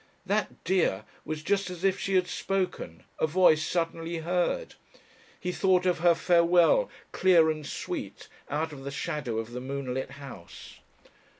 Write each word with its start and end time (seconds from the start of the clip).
That 0.25 0.63
"dear" 0.63 1.03
was 1.25 1.43
just 1.43 1.69
as 1.69 1.83
if 1.83 1.99
she 1.99 2.15
had 2.15 2.25
spoken 2.25 3.03
a 3.19 3.27
voice 3.27 3.63
suddenly 3.63 4.17
heard. 4.17 4.73
He 5.39 5.51
thought 5.51 5.85
of 5.85 5.99
her 5.99 6.15
farewell, 6.15 6.89
clear 7.11 7.51
and 7.51 7.63
sweet, 7.63 8.27
out 8.49 8.73
of 8.73 8.83
the 8.83 8.89
shadow 8.89 9.37
of 9.37 9.51
the 9.51 9.61
moonlit 9.61 10.09
house. 10.13 10.79